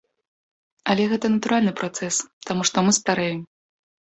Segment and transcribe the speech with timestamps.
[0.93, 2.15] Але гэта натуральны працэс,
[2.49, 3.45] таму што мы старэем.